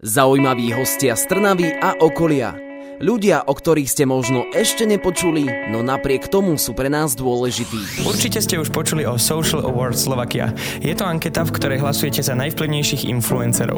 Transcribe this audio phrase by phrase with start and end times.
[0.00, 2.56] Zaujímaví hostia z Trnavy a okolia.
[3.04, 8.08] Ľudia, o ktorých ste možno ešte nepočuli, no napriek tomu sú pre nás dôležití.
[8.08, 10.56] Určite ste už počuli o Social Awards Slovakia.
[10.80, 13.76] Je to anketa, v ktorej hlasujete za najvplyvnejších influencerov.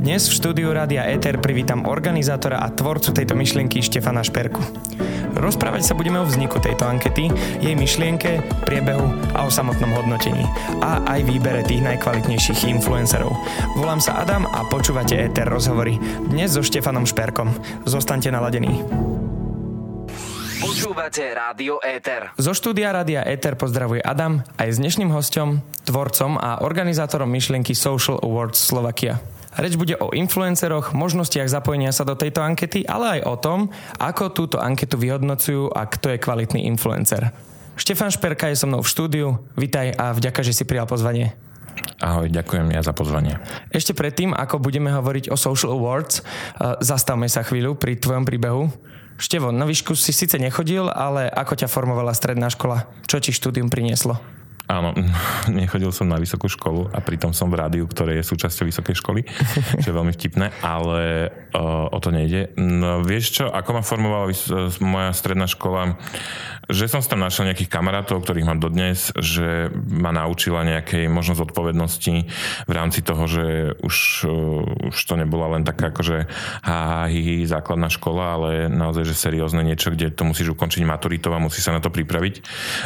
[0.00, 4.64] Dnes v štúdiu Rádia Ether privítam organizátora a tvorcu tejto myšlienky Štefana Šperku.
[5.40, 7.32] Rozprávať sa budeme o vzniku tejto ankety,
[7.64, 10.44] jej myšlienke, priebehu a o samotnom hodnotení.
[10.84, 13.32] A aj výbere tých najkvalitnejších influencerov.
[13.80, 15.96] Volám sa Adam a počúvate Ether rozhovory.
[16.28, 17.48] Dnes so Štefanom Šperkom.
[17.88, 18.84] Zostaňte naladení.
[20.60, 22.36] Počúvate Rádio Éter.
[22.36, 28.20] Zo štúdia Rádia Ether pozdravuje Adam aj s dnešným hostom, tvorcom a organizátorom myšlienky Social
[28.20, 29.39] Awards Slovakia.
[29.58, 33.58] Reč bude o influenceroch, možnostiach zapojenia sa do tejto ankety, ale aj o tom,
[33.98, 37.34] ako túto anketu vyhodnocujú a kto je kvalitný influencer.
[37.74, 39.28] Štefan Šperka je so mnou v štúdiu.
[39.58, 41.34] Vitaj a vďaka, že si prijal pozvanie.
[41.98, 43.40] Ahoj, ďakujem ja za pozvanie.
[43.72, 48.70] Ešte predtým, ako budeme hovoriť o Social Awards, eh, zastavme sa chvíľu pri tvojom príbehu.
[49.20, 52.88] Števo, na výšku si síce nechodil, ale ako ťa formovala stredná škola?
[53.04, 54.16] Čo ti štúdium prinieslo?
[54.70, 54.94] Áno,
[55.50, 59.20] nechodil som na vysokú školu a pritom som v rádiu, ktoré je súčasťou vysokej školy,
[59.82, 62.54] čo je veľmi vtipné, ale uh, o to nejde.
[62.54, 64.30] No, vieš čo, ako ma formovala
[64.78, 65.98] moja stredná škola?
[66.70, 72.14] Že som tam našiel nejakých kamarátov, ktorých mám dodnes, že ma naučila nejakej možnosť odpovednosti
[72.70, 73.96] v rámci toho, že už,
[74.30, 76.30] uh, už to nebola len taká akože
[76.62, 81.34] ha, hi, hi, základná škola, ale naozaj, že seriózne niečo, kde to musíš ukončiť maturitou
[81.34, 82.34] a musí sa na to pripraviť.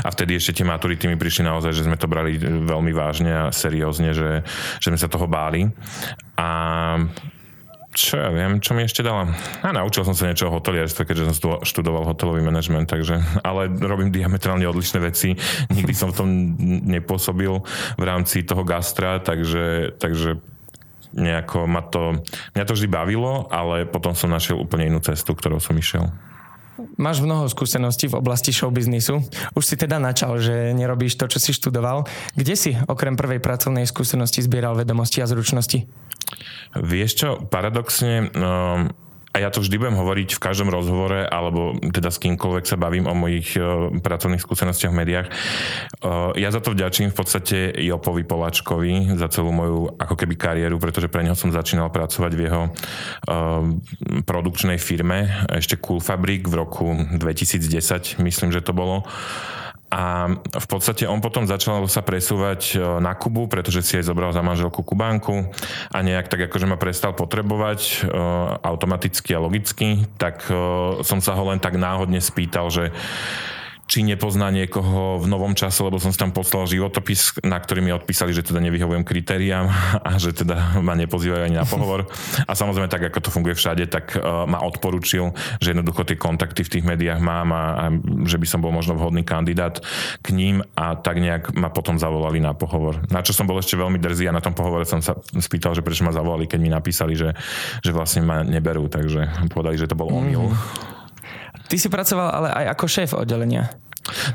[0.00, 3.42] A vtedy ešte tie maturity mi prišli naozaj že sme to brali veľmi vážne a
[3.50, 4.46] seriózne, že,
[4.78, 5.68] že sme sa toho báli.
[6.38, 6.48] A
[7.94, 9.30] čo ja viem, čo mi ešte dala.
[9.62, 14.10] A naučil som sa niečo o hotelierstve, keďže som študoval hotelový manažment, takže, ale robím
[14.10, 15.38] diametrálne odlišné veci.
[15.70, 16.28] Nikdy som v tom
[16.90, 17.54] nepôsobil
[17.94, 20.42] v rámci toho gastra, takže, takže
[21.14, 22.18] nejako ma to,
[22.58, 26.10] mňa to vždy bavilo, ale potom som našiel úplne inú cestu, ktorou som išiel.
[26.98, 29.22] Máš mnoho skúseností v oblasti showbiznisu.
[29.54, 32.06] Už si teda načal, že nerobíš to, čo si študoval.
[32.34, 35.86] Kde si okrem prvej pracovnej skúsenosti zbieral vedomosti a zručnosti?
[36.74, 38.86] Vieš čo, paradoxne, no,
[39.34, 43.10] a ja to vždy budem hovoriť v každom rozhovore, alebo teda s kýmkoľvek sa bavím
[43.10, 45.28] o mojich uh, pracovných skúsenostiach v médiách.
[45.98, 50.78] Uh, ja za to vďačím v podstate Jopovi Poláčkovi za celú moju ako keby kariéru,
[50.78, 53.66] pretože pre neho som začínal pracovať v jeho uh,
[54.22, 59.02] produkčnej firme, ešte Cool Fabrik v roku 2010, myslím, že to bolo.
[59.92, 64.34] A v podstate on potom začal sa presúvať e, na Kubu, pretože si aj zobral
[64.34, 65.54] za manželku Kubánku
[65.94, 67.94] a nejak tak akože ma prestal potrebovať e,
[68.64, 70.54] automaticky a logicky, tak e,
[71.06, 72.90] som sa ho len tak náhodne spýtal, že
[73.84, 77.92] či nepozná niekoho v novom čase, lebo som si tam poslal životopis, na ktorý mi
[77.92, 79.68] odpísali, že teda nevyhovujem kritériám
[80.00, 82.08] a že teda ma nepozývajú ani na pohovor.
[82.48, 86.64] A samozrejme tak, ako to funguje všade, tak uh, ma odporučil, že jednoducho tie kontakty
[86.64, 87.84] v tých médiách mám a, a
[88.24, 89.84] že by som bol možno vhodný kandidát
[90.24, 93.04] k ním a tak nejak ma potom zavolali na pohovor.
[93.12, 95.84] Na čo som bol ešte veľmi drzý a na tom pohovore som sa spýtal, že
[95.84, 97.36] prečo ma zavolali, keď mi napísali, že,
[97.84, 100.48] že vlastne ma neberú, takže povedali, že to bol omyl.
[100.48, 100.93] Mm.
[101.68, 103.72] Ty si pracoval ale aj ako šéf oddelenia.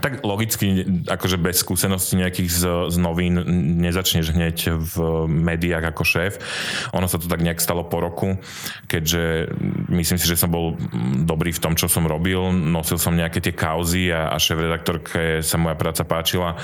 [0.02, 3.38] Tak logicky, akože bez skúseností nejakých z, z novín
[3.78, 4.96] nezačneš hneď v
[5.30, 6.34] médiách ako šéf.
[6.97, 8.41] Ono sa to tak nejak stalo po roku,
[8.90, 9.53] keďže
[9.94, 10.74] myslím si, že som bol
[11.22, 12.50] dobrý v tom, čo som robil.
[12.50, 16.58] Nosil som nejaké tie kauzy a, a šéf-redaktorke sa moja práca páčila.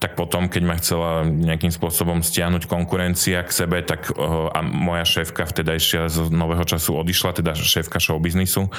[0.00, 5.44] Tak potom, keď ma chcela nejakým spôsobom stiahnuť konkurencia k sebe, tak a moja šéfka
[5.44, 8.72] vtedajšia z nového času odišla, teda šéfka showbiznisu,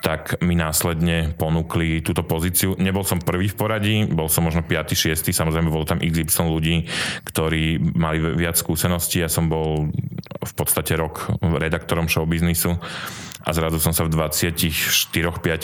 [0.00, 2.80] tak mi následne ponúkli túto pozíciu.
[2.80, 4.94] Nebol som prvý v poradí, bol som možno 5.
[4.94, 5.34] 6.
[5.34, 6.86] Samozrejme, bolo tam XY ľudí,
[7.26, 9.18] ktorí mali viac skúseností.
[9.18, 9.90] Ja som bol
[10.40, 12.78] v podstate rok redaktorom showbiznisu
[13.40, 15.10] a zrazu som sa v 24-5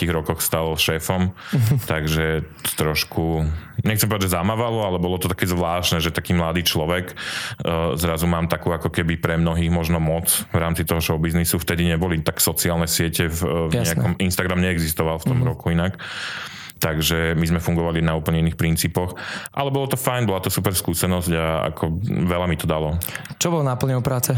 [0.08, 1.36] rokoch stal šéfom,
[1.92, 2.48] takže
[2.80, 3.44] trošku,
[3.84, 8.24] nechcem povedať, že zamávalo, ale bolo to také zvláštne, že taký mladý človek uh, zrazu
[8.24, 11.60] mám takú ako keby pre mnohých možno moc v rámci toho showbiznisu.
[11.60, 15.50] Vtedy neboli tak sociálne siete, v, v nejakom Instagram neexistoval v tom mm-hmm.
[15.52, 16.00] roku inak
[16.76, 19.16] takže my sme fungovali na úplne iných princípoch.
[19.52, 23.00] Ale bolo to fajn, bola to super skúsenosť a ako veľa mi to dalo.
[23.40, 24.36] Čo bolo náplňou práce?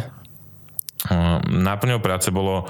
[1.47, 2.67] Náplňou práce bolo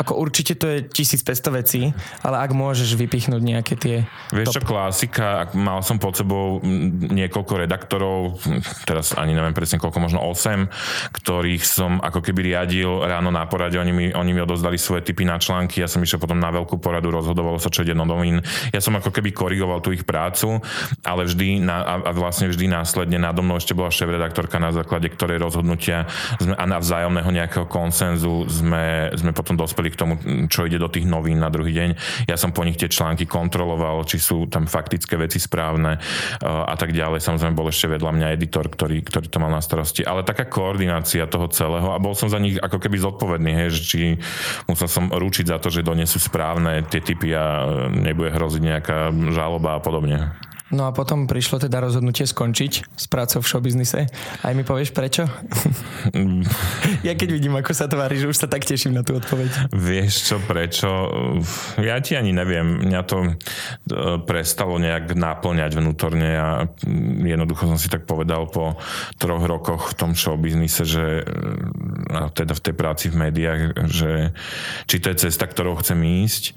[0.00, 1.82] ako určite to je 1500 vecí,
[2.24, 3.96] ale ak môžeš vypichnúť nejaké tie...
[4.32, 6.64] Vieš čo, klasika, mal som pod sebou
[7.04, 8.40] niekoľko redaktorov,
[8.88, 13.76] teraz ani neviem presne koľko, možno 8, ktorých som ako keby riadil ráno na porade,
[13.76, 16.80] oni mi, oni mi odozdali svoje typy na články, ja som išiel potom na veľkú
[16.80, 18.40] poradu, rozhodovalo sa, čo ide do novín.
[18.72, 20.64] Ja som ako keby korigoval tú ich prácu,
[21.04, 25.12] ale vždy na, a, a vlastne vždy následne nado mnou ešte bola šéf-redaktorka, na základe
[25.12, 26.08] ktorej rozhodnutia
[26.40, 30.18] sme, a na vzájomného nejakého konsenzu sme, sme potom dospeli k tomu,
[30.50, 31.90] čo ide do tých novín na druhý deň.
[32.26, 36.02] Ja som po nich tie články kontroloval, či sú tam faktické veci správne
[36.42, 37.22] a tak ďalej.
[37.22, 40.02] Samozrejme bol ešte vedľa mňa editor, ktorý, ktorý to mal na starosti.
[40.02, 43.82] Ale taká koordinácia toho celého a bol som za nich ako keby zodpovedný, hej, že
[43.86, 44.00] či
[44.66, 49.78] musel som ručiť za to, že donesú správne tie typy a nebude hroziť nejaká žaloba
[49.78, 50.34] a podobne.
[50.70, 54.06] No a potom prišlo teda rozhodnutie skončiť s prácou v showbiznise.
[54.46, 55.26] Aj mi povieš prečo?
[57.06, 59.74] ja keď vidím, ako sa tvári, že už sa tak teším na tú odpoveď.
[59.74, 60.88] Vieš čo, prečo?
[61.82, 62.86] Ja ti ani neviem.
[62.86, 63.30] Mňa to e,
[64.22, 66.48] prestalo nejak náplňať vnútorne a
[67.26, 68.78] jednoducho som si tak povedal po
[69.18, 74.30] troch rokoch v tom showbiznise, že e, a teda v tej práci v médiách, že
[74.86, 76.54] či to je cesta, ktorou chcem ísť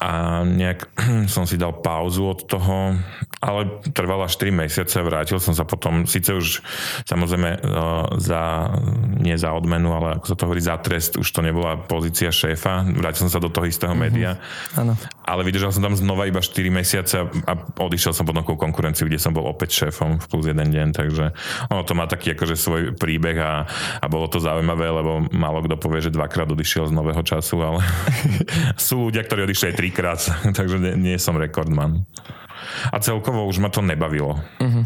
[0.00, 0.96] a nejak
[1.34, 2.96] som si dal pauzu od toho,
[3.44, 3.60] ale
[3.92, 6.64] trvala až 3 mesiace, vrátil som sa potom, síce už
[7.04, 7.58] samozrejme e,
[8.16, 8.72] za,
[9.20, 12.88] nie za odmenu, ale ako sa to hovorí, za trest, už to nebola pozícia šéfa,
[12.96, 14.08] vrátil som sa do toho istého mm-hmm.
[14.08, 14.40] média,
[14.76, 14.96] ano.
[15.30, 19.22] Ale vydržal som tam znova iba 4 mesiace a odišiel som potom ku konkurenciu, kde
[19.22, 21.30] som bol opäť šéfom v plus jeden deň, takže
[21.70, 23.64] ono to má taký akože svoj príbeh a,
[24.02, 27.80] a bolo to zaujímavé, lebo málo kto povie, že dvakrát odišiel z nového času, ale
[28.90, 30.20] sú ľudia, ktorí odišli aj trikrát,
[30.58, 32.02] takže nie, nie som rekordman.
[32.90, 34.38] A celkovo už ma to nebavilo.
[34.58, 34.84] Uh-huh.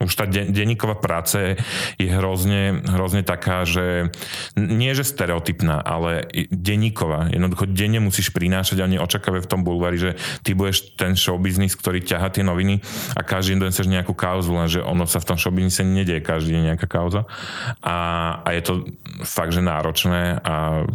[0.00, 1.60] Už tá de- denníková práca
[2.00, 4.08] je hrozne, hrozne taká, že
[4.56, 7.28] nie že stereotypná, ale denníková.
[7.28, 10.10] Jednoducho denne musíš prinášať a neočakávajú v tom bulvári, že
[10.40, 12.80] ty budeš ten showbiznis, ktorý ťaha tie noviny
[13.14, 16.62] a každý deň chceš nejakú kauzu, lenže ono sa v tom showbiznise nedieje každý deň
[16.74, 17.28] nejaká kauza.
[17.84, 17.96] A,
[18.40, 18.72] a je to
[19.22, 20.88] fakt, že náročné a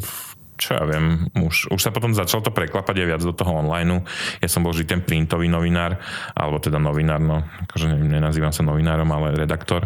[0.65, 4.01] čo ja viem, už, už sa potom začalo to preklapať aj viac do toho online.
[4.41, 6.01] Ja som bol vždy ten printový novinár,
[6.33, 9.85] alebo teda novinár, no, akože nenazývam sa novinárom, ale redaktor.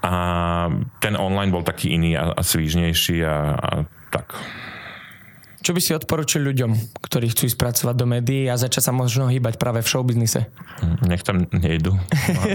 [0.00, 0.12] A
[1.04, 3.70] ten online bol taký iný a, a svížnejší a, a
[4.08, 4.32] tak
[5.64, 9.32] čo by si odporučil ľuďom, ktorí chcú ísť pracovať do médií a začať sa možno
[9.32, 10.44] hýbať práve v showbiznise?
[11.08, 11.96] Nech tam nejdu.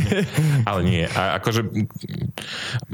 [0.70, 1.10] Ale nie.
[1.18, 1.66] A akože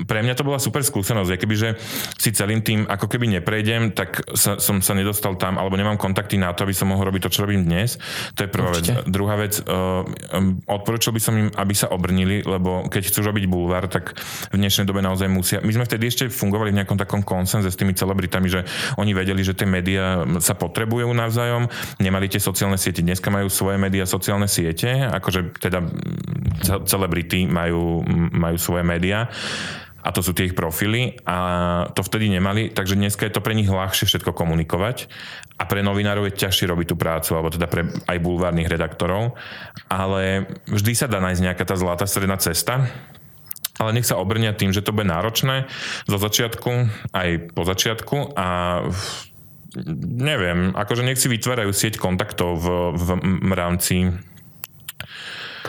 [0.07, 1.35] pre mňa to bola super skúsenosť.
[1.35, 1.69] keby, že
[2.15, 6.39] si celým tým ako keby neprejdem, tak sa, som sa nedostal tam, alebo nemám kontakty
[6.39, 7.99] na to, aby som mohol robiť to, čo robím dnes.
[8.39, 9.03] To je prvá Určite.
[9.03, 9.11] vec.
[9.11, 10.07] Druhá vec, uh,
[10.71, 14.15] odporučil by som im, aby sa obrnili, lebo keď chcú robiť bulvár, tak
[14.47, 15.59] v dnešnej dobe naozaj musia.
[15.59, 18.63] My sme vtedy ešte fungovali v nejakom takom konsenze s tými celebritami, že
[18.95, 20.04] oni vedeli, že tie médiá
[20.43, 21.69] sa potrebujú navzájom,
[22.01, 25.79] nemali tie sociálne siete, dneska majú svoje médiá, sociálne siete, akože teda
[26.83, 28.01] celebrity majú,
[28.33, 29.29] majú svoje médiá.
[30.05, 31.17] A to sú tie ich profily.
[31.25, 35.09] A to vtedy nemali, takže dneska je to pre nich ľahšie všetko komunikovať.
[35.57, 39.33] A pre novinárov je ťažšie robiť tú prácu, alebo teda pre aj bulvárnych redaktorov,
[39.89, 42.85] ale vždy sa dá nájsť nejaká tá zlatá stredná cesta,
[43.75, 45.67] ale nech sa obrnia tým, že to bude náročné.
[46.05, 46.71] Zo začiatku
[47.11, 48.15] aj po začiatku.
[48.37, 48.47] A
[49.99, 53.07] neviem, akože nech si vytvárajú sieť kontaktov v, v,
[53.43, 53.95] v rámci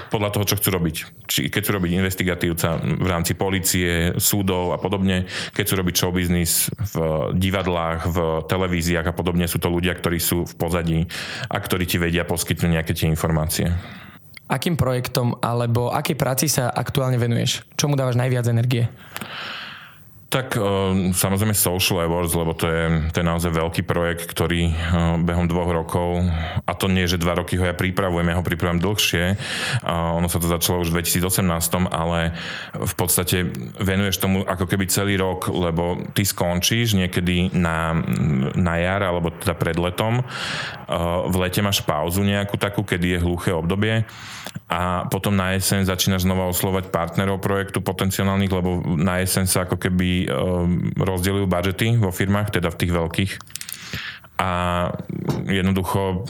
[0.07, 0.97] podľa toho, čo chcú robiť.
[1.27, 6.13] Či keď chcú robiť investigatívca v rámci policie, súdov a podobne, keď chcú robiť show
[6.15, 6.97] business v
[7.35, 11.01] divadlách, v televíziách a podobne, sú to ľudia, ktorí sú v pozadí
[11.51, 13.75] a ktorí ti vedia poskytnúť nejaké tie informácie.
[14.47, 17.67] Akým projektom alebo akej práci sa aktuálne venuješ?
[17.75, 18.87] Čomu dávaš najviac energie?
[20.27, 24.75] Tak uh, samozrejme Social Awards, lebo to je, to je naozaj veľký projekt, ktorý uh,
[25.23, 26.27] behom dvoch rokov,
[26.67, 29.25] a to nie, že dva roky ho ja pripravujem, ja ho pripravujem dlhšie,
[29.87, 31.47] ono sa to začalo už v 2018,
[31.95, 32.35] ale
[32.75, 33.47] v podstate
[33.79, 37.95] venuješ tomu ako keby celý rok, lebo ty skončíš niekedy na,
[38.59, 43.23] na jar, alebo teda pred letom, uh, v lete máš pauzu nejakú takú, kedy je
[43.23, 44.03] hluché obdobie
[44.67, 49.79] a potom na jeseň začínaš znova oslovať partnerov projektu potenciálnych, lebo na jeseň sa ako
[49.79, 53.33] keby um, rozdeľujú budžety vo firmách, teda v tých veľkých.
[54.37, 54.51] A
[55.49, 56.29] jednoducho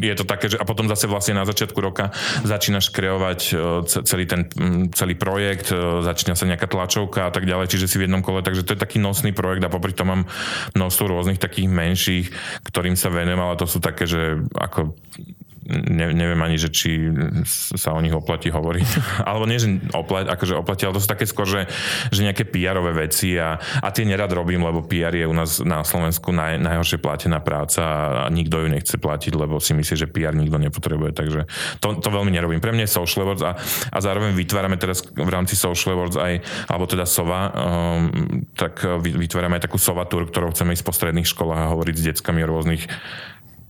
[0.00, 2.08] je to také, že a potom zase vlastne na začiatku roka
[2.46, 4.46] začínaš kreovať uh, celý ten
[4.94, 8.46] celý projekt, uh, začína sa nejaká tlačovka a tak ďalej, čiže si v jednom kole,
[8.46, 10.22] takže to je taký nosný projekt a popri tom mám
[10.78, 12.26] množstvo rôznych takých menších,
[12.62, 14.94] ktorým sa venujem, ale to sú také, že ako
[15.68, 17.10] ne, neviem ani, že či
[17.46, 18.88] sa o nich oplatí hovoriť.
[19.28, 21.70] Alebo nie, že oplatí, akože oplatí, ale to sú také skôr, že,
[22.10, 25.86] že nejaké PR-ové veci a, a tie nerad robím, lebo PR je u nás na
[25.86, 30.34] Slovensku naj, najhoršie platená práca a nikto ju nechce platiť, lebo si myslí, že PR
[30.34, 31.40] nikto nepotrebuje, takže
[31.78, 32.58] to, to veľmi nerobím.
[32.58, 33.52] Pre mňa je Social Awards a,
[33.90, 38.02] a zároveň vytvárame teraz v rámci Social Awards aj, alebo teda SOVA, um,
[38.58, 42.06] tak vytvárame aj takú SOVA tour, ktorou chceme ísť po stredných školách a hovoriť s
[42.12, 42.84] deckami o rôznych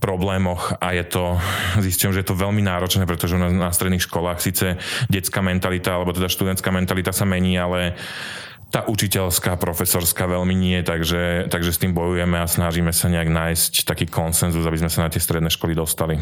[0.03, 1.39] problémoch a je to,
[1.79, 4.75] zistím, že je to veľmi náročné, pretože na, na stredných školách síce
[5.07, 7.95] detská mentalita alebo teda študentská mentalita sa mení, ale
[8.67, 13.87] tá učiteľská, profesorská veľmi nie, takže, takže s tým bojujeme a snažíme sa nejak nájsť
[13.87, 16.19] taký konsenzus, aby sme sa na tie stredné školy dostali.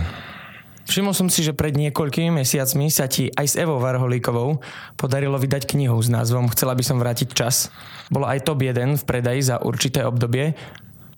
[0.92, 4.60] Všimol som si, že pred niekoľkými mesiacmi sa ti aj s Evou Varholíkovou
[5.00, 7.72] podarilo vydať knihu s názvom Chcela by som vrátiť čas.
[8.12, 10.52] Bola aj top 1 v predaji za určité obdobie.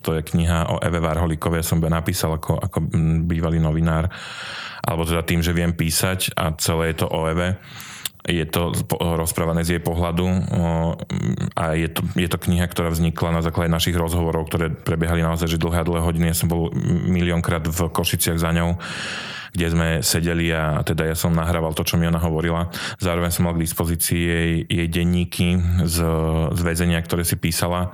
[0.03, 2.77] To je kniha o Eve Varholíkovej, som by napísal ako, ako
[3.23, 4.11] bývalý novinár,
[4.83, 7.59] alebo teda tým, že viem písať a celé je to o Eve
[8.23, 8.71] je to
[9.19, 10.23] rozprávané z jej pohľadu
[11.59, 15.51] a je to, je to kniha, ktorá vznikla na základe našich rozhovorov, ktoré prebiehali naozaj
[15.51, 16.31] že dlhé a dlhé hodiny.
[16.31, 18.79] Ja som bol miliónkrát v Košiciach za ňou
[19.53, 22.73] kde sme sedeli a teda ja som nahrával to, čo mi ona hovorila.
[22.97, 25.97] Zároveň som mal k dispozícii jej, jej denníky z,
[26.57, 27.93] z väzenia, ktoré si písala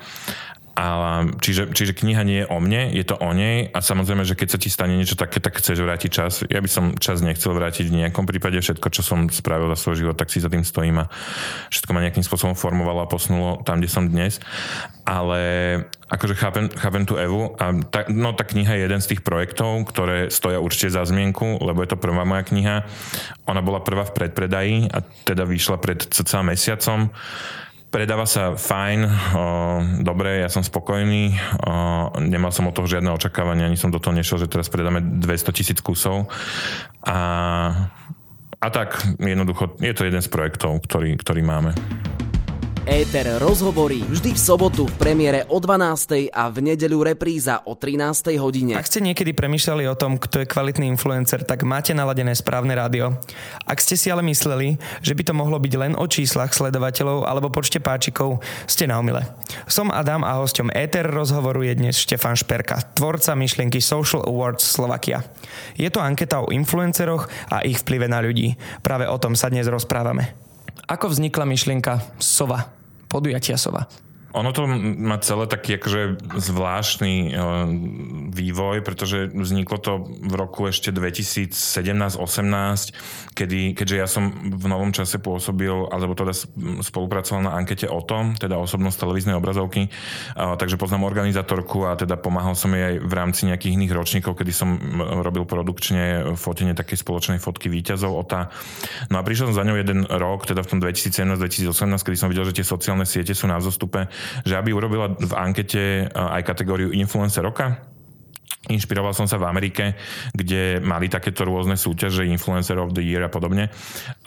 [0.80, 4.40] a, čiže, čiže kniha nie je o mne, je to o nej a samozrejme, že
[4.40, 6.48] keď sa ti stane niečo také, tak chceš vrátiť čas.
[6.48, 8.64] Ja by som čas nechcel vrátiť v nejakom prípade.
[8.64, 11.12] Všetko, čo som spravil za svoj život, tak si za tým stojím a
[11.68, 14.40] všetko ma nejakým spôsobom formovalo a posunulo tam, kde som dnes.
[15.04, 15.42] Ale
[16.08, 19.84] akože chápem, chápem tú Evu a tá, no, tá kniha je jeden z tých projektov,
[19.92, 22.88] ktoré stoja určite za zmienku, lebo je to prvá moja kniha.
[23.52, 27.12] Ona bola prvá v predpredaji a teda vyšla pred cca mesiacom
[27.90, 29.10] Predáva sa fajn, o,
[30.06, 31.34] dobre, ja som spokojný,
[31.66, 35.02] o, nemal som od toho žiadne očakávania, ani som do toho nešiel, že teraz predáme
[35.02, 36.30] 200 tisíc kusov.
[37.02, 37.18] A,
[38.62, 41.74] a tak, jednoducho, je to jeden z projektov, ktorý, ktorý máme.
[42.90, 46.34] Éter rozhovorí vždy v sobotu v premiére o 12.
[46.34, 48.34] a v nedeľu repríza o 13.
[48.42, 48.74] hodine.
[48.74, 53.14] Ak ste niekedy premýšľali o tom, kto je kvalitný influencer, tak máte naladené správne rádio.
[53.70, 57.54] Ak ste si ale mysleli, že by to mohlo byť len o číslach sledovateľov alebo
[57.54, 59.22] počte páčikov, ste na omyle.
[59.70, 65.22] Som Adam a hosťom Éter rozhovoru je dnes Štefan Šperka, tvorca myšlienky Social Awards Slovakia.
[65.78, 68.58] Je to anketa o influenceroch a ich vplyve na ľudí.
[68.82, 70.34] Práve o tom sa dnes rozprávame.
[70.90, 72.79] Ako vznikla myšlienka SOVA?
[73.10, 73.86] Podujatia Sova.
[74.38, 77.30] Ono to má celé taký akože zvláštny e,
[78.30, 85.18] vývoj, pretože vzniklo to v roku ešte 2017-18, kedy, keďže ja som v novom čase
[85.18, 86.38] pôsobil, alebo teda
[86.86, 89.90] spolupracoval na ankete o tom, teda osobnosť televíznej obrazovky,
[90.36, 94.52] takže poznám organizátorku a teda pomáhal som jej aj v rámci nejakých iných ročníkov, kedy
[94.54, 94.78] som
[95.26, 98.54] robil produkčne fotenie takej spoločnej fotky výťazov OTA.
[99.10, 102.46] No a prišiel som za ňou jeden rok, teda v tom 2017-2018, kedy som videl,
[102.46, 104.06] že tie sociálne siete sú na vzostupe
[104.44, 107.90] že aby urobila v ankete aj kategóriu influencer roka,
[108.68, 109.96] Inšpiroval som sa v Amerike,
[110.36, 113.72] kde mali takéto rôzne súťaže, Influencer of the Year a podobne.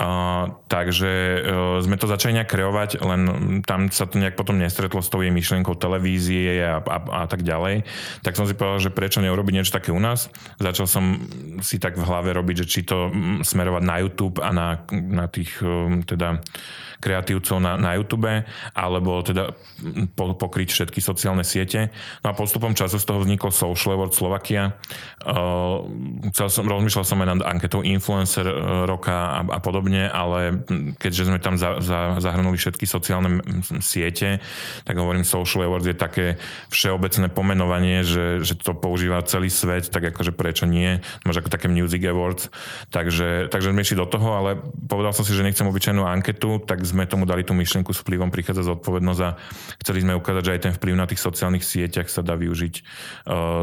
[0.01, 3.21] Uh, takže uh, sme to začali nejak kreovať, len
[3.61, 7.45] tam sa to nejak potom nestretlo s tou jej myšlienkou televízie a, a, a tak
[7.45, 7.85] ďalej.
[8.25, 10.33] Tak som si povedal, že prečo neurobiť niečo také u nás.
[10.57, 11.21] Začal som
[11.61, 13.13] si tak v hlave robiť, že či to
[13.45, 16.41] smerovať na YouTube a na, na tých um, teda
[17.03, 18.31] kreatívcov na, na YouTube,
[18.79, 19.51] alebo teda
[20.15, 21.91] po, pokryť všetky sociálne siete.
[22.23, 24.79] No a postupom času z toho vznikol Social Award Slovakia.
[25.27, 25.83] Uh,
[26.31, 30.63] chcel som, rozmýšľal som aj nad anketou influencer uh, roka a, a podobne, ale
[31.03, 33.43] keďže sme tam za, za, zahrnuli všetky sociálne
[33.83, 34.39] siete,
[34.87, 36.27] tak hovorím Social Awards je také
[36.71, 41.67] všeobecné pomenovanie, že, že to používa celý svet, tak akože prečo nie, možno ako také
[41.67, 42.53] Music Awards.
[42.95, 46.85] Takže, takže sme išli do toho, ale povedal som si, že nechcem obyčajnú anketu, tak
[46.93, 49.35] sme tomu dali tú myšlienku s vplyvom prichádza zodpovednosť a
[49.81, 52.85] chceli sme ukázať, že aj ten vplyv na tých sociálnych sieťach sa dá využiť uh,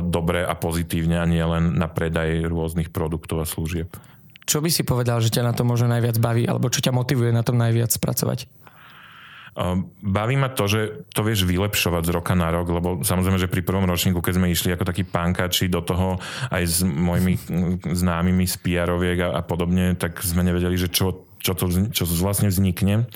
[0.01, 3.93] dobre a pozitívne a nie len na predaj rôznych produktov a služieb.
[4.49, 7.29] Čo by si povedal, že ťa na to možno najviac baví, alebo čo ťa motivuje
[7.29, 8.49] na tom najviac pracovať?
[9.99, 13.59] Baví ma to, že to vieš vylepšovať z roka na rok, lebo samozrejme, že pri
[13.59, 16.15] prvom ročníku, keď sme išli ako takí pankači do toho
[16.47, 17.35] aj s mojimi
[17.83, 22.51] známymi z pr a, a podobne, tak sme nevedeli, že čo čo, to, čo vlastne
[22.51, 23.07] vznikne.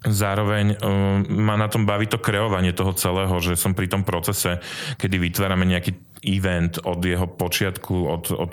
[0.00, 4.64] Zároveň um, ma na tom baví to kreovanie toho celého, že som pri tom procese,
[4.96, 5.92] kedy vytvárame nejaký
[6.24, 8.52] event od jeho počiatku, od, od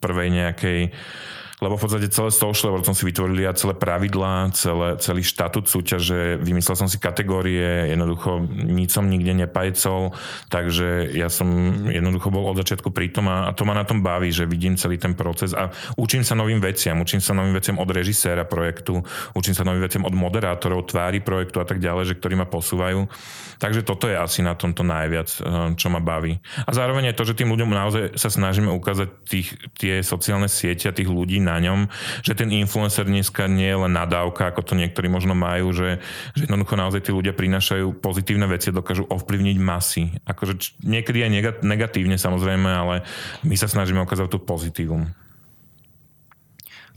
[0.00, 5.00] prvej nejakej uh, lebo v podstate celé social som si vytvorili ja celé pravidlá, celé,
[5.00, 10.12] celý štatút súťaže, vymyslel som si kategórie, jednoducho nič som nikde nepajcol,
[10.52, 11.48] takže ja som
[11.88, 14.76] jednoducho bol od začiatku pri tom a, a to ma na tom baví, že vidím
[14.76, 19.00] celý ten proces a učím sa novým veciam, učím sa novým veciam od režiséra projektu,
[19.32, 23.08] učím sa novým veciam od moderátorov, tvári projektu a tak ďalej, že ktorí ma posúvajú.
[23.56, 25.42] Takže toto je asi na tomto najviac, eh,
[25.80, 26.36] čo ma baví.
[26.68, 30.92] A zároveň je to, že tým ľuďom naozaj sa snažíme ukázať tých, tie sociálne siete
[30.92, 31.86] a tých ľudí na ňom,
[32.26, 36.02] že ten influencer dneska nie je len nadávka, ako to niektorí možno majú, že,
[36.34, 40.10] že jednoducho naozaj tí ľudia prinášajú pozitívne veci, dokážu ovplyvniť masy.
[40.26, 43.06] Akože niekedy aj negatívne samozrejme, ale
[43.46, 45.06] my sa snažíme ukázať tú pozitívum.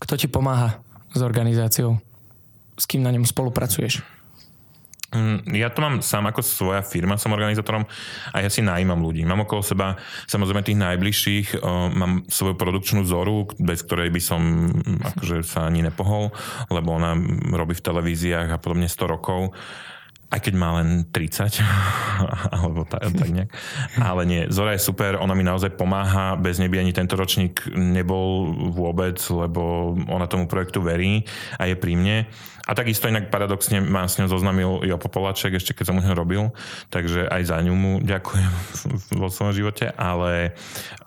[0.01, 0.81] Kto ti pomáha
[1.13, 2.01] s organizáciou?
[2.79, 4.18] S kým na ňom spolupracuješ?
[5.09, 7.81] Mm, ja to mám sám ako svoja firma, som organizátorom
[8.29, 9.25] a ja si najímam ľudí.
[9.25, 9.97] Mám okolo seba
[10.29, 15.65] samozrejme tých najbližších, o, mám svoju produkčnú zoru, bez ktorej by som mm, akože sa
[15.65, 16.29] ani nepohol,
[16.69, 17.17] lebo ona
[17.49, 19.57] robí v televíziách a podobne 100 rokov
[20.29, 21.57] aj keď má len 30,
[22.61, 23.49] alebo tak, tak nejak.
[23.97, 27.65] Ale nie, Zora je super, ona mi naozaj pomáha, bez nej by ani tento ročník
[27.73, 31.25] nebol vôbec, lebo ona tomu projektu verí
[31.57, 32.17] a je pri mne.
[32.69, 36.53] A takisto inak paradoxne ma s ňou zoznamil Jopo Popolaček, ešte keď som u robil,
[36.93, 38.51] takže aj za ňu mu ďakujem
[39.21, 40.53] vo svojom živote, ale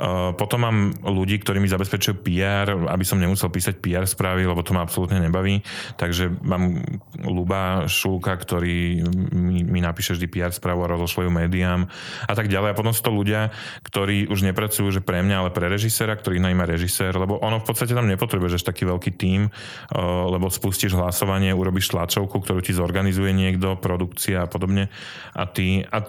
[0.02, 4.66] uh, potom mám ľudí, ktorí mi zabezpečujú PR, aby som nemusel písať PR správy, lebo
[4.66, 5.62] to ma absolútne nebaví,
[5.95, 6.83] takže mám
[7.23, 11.87] Luba Šulka, ktorý mi, mi napíše vždy PR správu a rozošle médiám
[12.26, 12.75] a tak ďalej.
[12.75, 13.54] A potom sú to ľudia,
[13.87, 17.66] ktorí už nepracujú že pre mňa, ale pre režisera, ktorý najmä režisér, lebo ono v
[17.71, 22.73] podstate tam nepotrebuješ až taký veľký tím, uh, lebo spustíš hlasovanie urobíš tlačovku, ktorú ti
[22.75, 24.88] zorganizuje niekto, produkcia a podobne.
[25.37, 26.04] A ty, a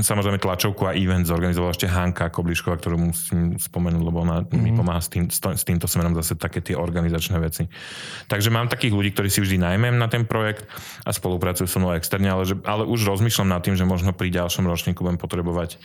[0.00, 4.60] samozrejme tlačovku a event zorganizovala ešte Hanka Koblišková, ktorú musím spomenúť, lebo ona mm-hmm.
[4.60, 4.78] mi mhm.
[4.78, 7.66] pomáha s, tým, s týmto smerom zase také tie organizačné veci.
[8.28, 10.68] Takže mám takých ľudí, ktorí si vždy najmem na ten projekt
[11.02, 14.30] a spolupracujú so mnou externe, ale, že, ale už rozmýšľam nad tým, že možno pri
[14.30, 15.80] ďalšom ročníku budem potrebovať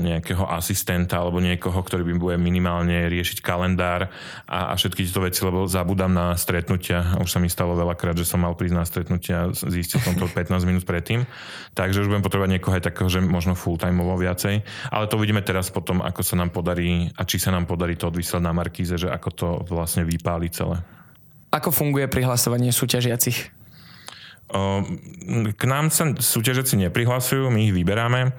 [0.00, 4.08] nejakého asistenta alebo niekoho, ktorý by bude minimálne riešiť kalendár
[4.48, 7.18] a, a všetky tieto veci, lebo zabudám na stretnutia.
[7.20, 10.54] Už sa mi stalo veľakrát, že som mal prísť na stretnutia, zistil som to 15
[10.64, 11.26] minút predtým.
[11.76, 14.64] Takže už budem potrebovať niekoho aj takého, že možno full-timeovo viacej.
[14.88, 18.08] Ale to uvidíme teraz potom, ako sa nám podarí a či sa nám podarí to
[18.08, 20.80] odvysielať na Markíze, že ako to vlastne vypáli celé.
[21.50, 23.50] Ako funguje prihlasovanie súťažiacich?
[25.54, 28.34] K nám sa súťažiaci neprihlasujú, my ich vyberáme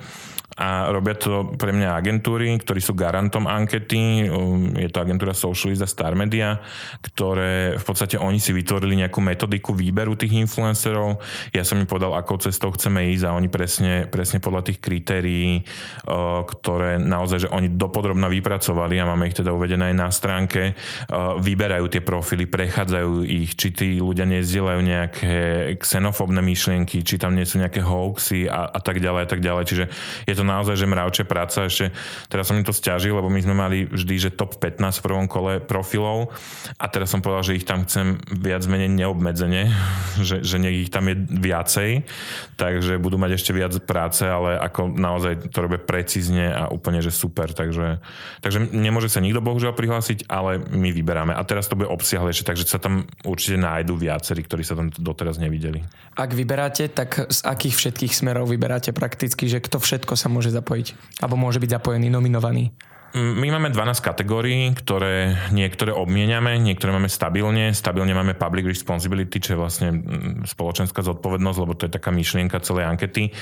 [0.59, 4.27] a robia to pre mňa agentúry, ktorí sú garantom ankety.
[4.27, 6.59] Um, je to agentúra Socialist a Star Media,
[6.99, 11.23] ktoré v podstate oni si vytvorili nejakú metodiku výberu tých influencerov.
[11.55, 15.63] Ja som im povedal, akou cestou chceme ísť a oni presne, presne podľa tých kritérií,
[16.05, 20.75] uh, ktoré naozaj, že oni dopodrobne vypracovali a máme ich teda uvedené aj na stránke,
[20.75, 25.33] uh, vyberajú tie profily, prechádzajú ich, či tí ľudia nezdielajú nejaké
[25.79, 29.63] xenofóbne myšlienky, či tam nie sú nejaké hoaxy a, a tak ďalej a tak ďalej.
[29.63, 29.85] Čiže
[30.27, 31.69] je to to naozaj, že mravčia práca.
[31.69, 31.93] Ešte
[32.25, 35.27] teraz som im to stiažil, lebo my sme mali vždy, že top 15 v prvom
[35.29, 36.33] kole profilov
[36.81, 39.69] a teraz som povedal, že ich tam chcem viac menej neobmedzene,
[40.27, 42.09] že, že nech ich tam je viacej,
[42.57, 47.13] takže budú mať ešte viac práce, ale ako naozaj to robia precízne a úplne, že
[47.13, 47.53] super.
[47.53, 48.01] Takže,
[48.41, 51.37] takže nemôže sa nikto bohužiaľ prihlásiť, ale my vyberáme.
[51.37, 55.37] A teraz to bude obsiahlejšie, takže sa tam určite nájdú viacerí, ktorí sa tam doteraz
[55.37, 55.83] nevideli.
[56.15, 61.19] Ak vyberáte, tak z akých všetkých smerov vyberáte prakticky, že kto všetko sa môže zapojiť?
[61.19, 62.71] Alebo môže byť zapojený, nominovaný?
[63.11, 67.75] My máme 12 kategórií, ktoré niektoré obmieniame, niektoré máme stabilne.
[67.75, 72.63] Stabilne máme public responsibility, čo je vlastne mm, spoločenská zodpovednosť, lebo to je taká myšlienka
[72.63, 73.35] celej ankety.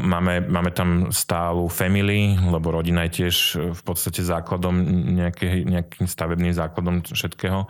[0.00, 3.36] Máme, máme tam stálu family, lebo rodina je tiež
[3.76, 4.72] v podstate základom,
[5.12, 7.68] nejaký, nejakým stavebným základom všetkého.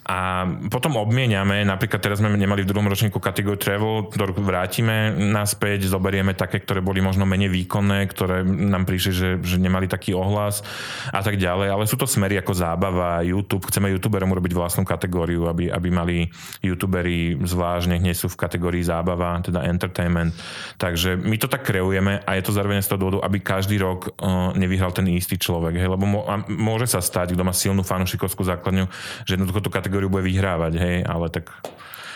[0.00, 5.86] A potom obmieniame, napríklad teraz sme nemali v druhom ročníku kategóriu travel, ktorú vrátime naspäť,
[5.86, 10.66] zoberieme také, ktoré boli možno menej výkonné, ktoré nám prišli, že, že nemali taký ohlas
[11.14, 11.68] a tak ďalej.
[11.70, 13.68] Ale sú to smery ako zábava, YouTube.
[13.68, 16.16] Chceme youtuberom urobiť vlastnú kategóriu, aby, aby mali
[16.64, 20.34] youtuberi zvlášť, nech nie sú v kategórii zábava, teda entertainment.
[20.80, 24.10] Takže my to tak kreujeme a je to zároveň z toho dôvodu, aby každý rok
[24.16, 25.76] uh, nevyhral ten istý človek.
[25.76, 25.92] Hej?
[25.92, 26.08] Lebo
[26.50, 28.88] môže sa stať, kto má silnú fanušikovskú základňu,
[29.28, 31.50] že jednoducho tú kategóriu kategóriu bude vyhrávať, hej, ale tak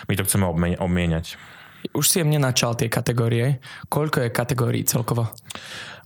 [0.06, 0.46] my to chceme
[0.78, 1.34] obmieniať.
[1.90, 3.58] Už si mne načal tie kategórie.
[3.90, 5.34] Koľko je kategórií celkovo?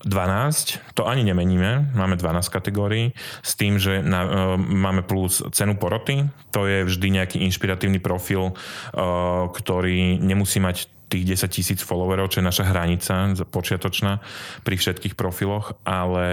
[0.01, 3.13] 12, to ani nemeníme, máme 12 kategórií,
[3.45, 8.55] s tým, že na, uh, máme plus cenu poroty, to je vždy nejaký inšpiratívny profil,
[8.55, 14.21] uh, ktorý nemusí mať tých 10 tisíc followerov, čo je naša hranica počiatočná
[14.63, 16.29] pri všetkých profiloch, ale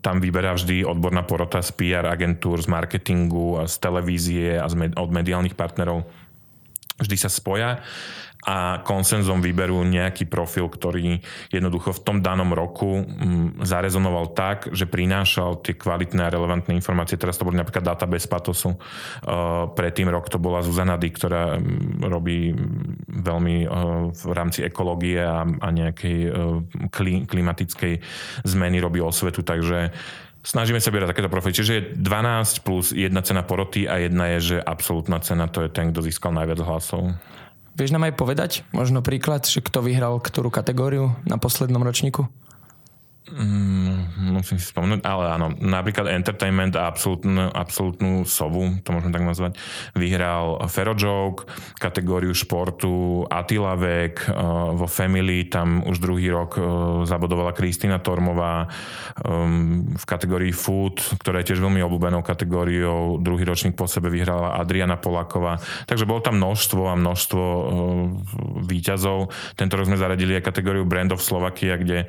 [0.00, 5.58] tam vyberá vždy odborná porota z PR agentúr, z marketingu, z televízie a od mediálnych
[5.58, 6.06] partnerov.
[6.96, 7.84] Vždy sa spoja
[8.46, 11.18] a konsenzom vyberú nejaký profil, ktorý
[11.50, 17.18] jednoducho v tom danom roku mm, zarezonoval tak, že prinášal tie kvalitné a relevantné informácie.
[17.18, 18.78] Teraz to boli napríklad data bez patosu.
[18.78, 22.54] Uh, predtým rok to bola Zuzana Dy, ktorá mm, robí
[23.10, 26.62] veľmi uh, v rámci ekológie a, nejakej uh,
[27.26, 27.98] klimatickej
[28.46, 29.90] zmeny robí osvetu, takže
[30.46, 31.58] snažíme sa bierať takéto profily.
[31.58, 35.70] Čiže je 12 plus jedna cena poroty a jedna je, že absolútna cena, to je
[35.74, 37.18] ten, kto získal najviac hlasov.
[37.76, 42.30] Vieš nám aj povedať, možno príklad, že kto vyhral ktorú kategóriu na poslednom ročníku?
[43.26, 49.26] Mm, musím si spomenúť, ale áno, napríklad Entertainment a absolútnu, absolútnu sovu, to môžeme tak
[49.26, 49.52] nazvať,
[49.98, 56.64] vyhral Fero Joke, kategóriu športu Attila Vek, uh, vo Family tam už druhý rok uh,
[57.02, 58.70] zabodovala Kristýna Tormová,
[59.26, 64.54] um, v kategórii Food, ktorá je tiež veľmi obľúbenou kategóriou, druhý ročník po sebe vyhrala
[64.54, 65.58] Adriana Poláková,
[65.90, 67.64] takže bolo tam množstvo a množstvo uh,
[68.70, 69.34] výťazov.
[69.58, 72.06] Tento rok sme zaradili aj kategóriu Brand of Slovakia, kde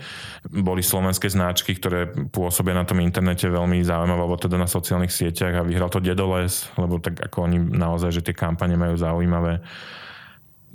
[0.54, 5.62] boli slovenské značky, ktoré pôsobia na tom internete veľmi zaujímavé, alebo teda na sociálnych sieťach
[5.62, 9.63] a vyhral to Dedoles, lebo tak ako oni naozaj, že tie kampane majú zaujímavé.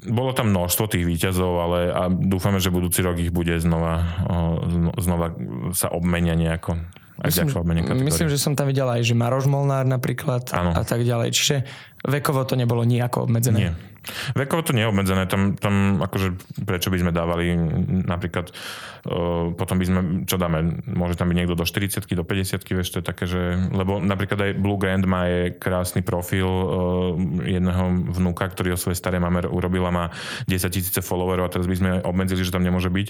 [0.03, 4.03] Bolo tam množstvo tých výťazov, ale a dúfame, že budúci rok ich bude znova,
[4.99, 5.31] znova
[5.77, 6.75] sa obmenia nejako.
[7.23, 10.75] Aj myslím, myslím, že som tam videl aj, že Maroš Molnár napríklad ano.
[10.75, 11.31] a tak ďalej.
[11.31, 11.57] Čiže
[12.03, 13.71] vekovo to nebolo nejako obmedzené.
[13.71, 13.92] Nie.
[14.35, 16.35] Vekovo to nie je obmedzené, tam, tam akože
[16.67, 17.55] prečo by sme dávali
[18.03, 18.51] napríklad,
[19.07, 22.91] uh, potom by sme, čo dáme, môže tam byť niekto do 40 do 50 vieš,
[22.91, 27.15] to je také, že, lebo napríklad aj Blue Grand má je krásny profil uh,
[27.47, 30.11] jedného vnúka, ktorý o svojej starej mame urobila, má
[30.51, 33.09] 10 tisíce followerov a teraz by sme obmedzili, že tam nemôže byť.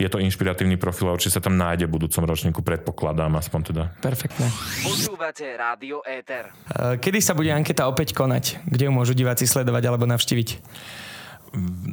[0.00, 3.82] Je to inšpiratívny profil a určite sa tam nájde v budúcom ročníku, predpokladám aspoň teda.
[4.00, 4.48] Perfektné.
[4.82, 6.48] Počúvate Rádio Éter.
[6.72, 8.64] Kedy sa bude anketa opäť konať?
[8.64, 10.48] Kde ju môžu diváci sledovať alebo navštíviť?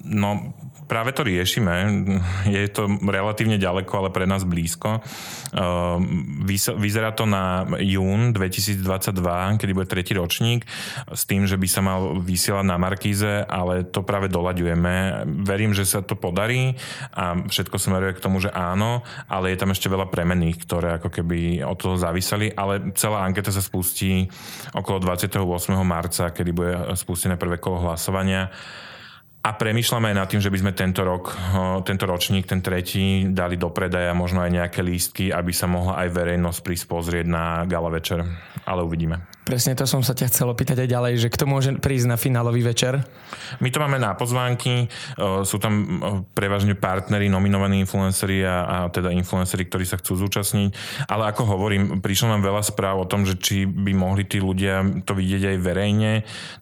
[0.06, 0.54] No,
[0.89, 1.86] práve to riešime.
[2.49, 5.06] Je to relatívne ďaleko, ale pre nás blízko.
[5.54, 6.49] Ehm,
[6.82, 10.65] vyzerá to na jún 2022, kedy bude tretí ročník,
[11.13, 15.25] s tým, že by sa mal vysielať na Markíze, ale to práve doľaďujeme.
[15.45, 16.73] Verím, že sa to podarí
[17.13, 21.13] a všetko smeruje k tomu, že áno, ale je tam ešte veľa premenných, ktoré ako
[21.13, 24.25] keby od toho záviseli, ale celá anketa sa spustí
[24.73, 25.38] okolo 28.
[25.86, 28.49] marca, kedy bude spustené prvé kolo hlasovania
[29.39, 31.32] a premyšľame aj nad tým, že by sme tento rok,
[31.88, 36.12] tento ročník, ten tretí, dali do predaja možno aj nejaké lístky, aby sa mohla aj
[36.12, 38.19] verejnosť prísť pozrieť na gala večer.
[38.67, 39.38] Ale uvidíme.
[39.49, 42.62] Presne to som sa ťa chcel opýtať aj ďalej, že kto môže prísť na finálový
[42.62, 43.01] večer?
[43.57, 44.85] My to máme na pozvánky,
[45.41, 45.73] sú tam
[46.38, 51.01] prevažne partneri, nominovaní influenceri a, a teda influenceri, ktorí sa chcú zúčastniť.
[51.09, 55.01] Ale ako hovorím, prišlo nám veľa správ o tom, že či by mohli tí ľudia
[55.01, 56.12] to vidieť aj verejne,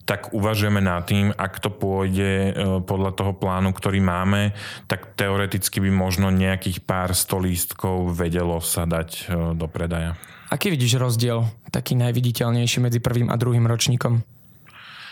[0.08, 2.56] tak uvažujeme nad tým, ak to pôjde
[2.88, 4.56] podľa toho plánu, ktorý máme,
[4.88, 9.22] tak teoreticky by možno nejakých pár stolístkov vedelo sa dať e,
[9.52, 10.16] do predaja.
[10.48, 14.24] Aký vidíš rozdiel, taký najviditeľnejší medzi prvým a druhým ročníkom?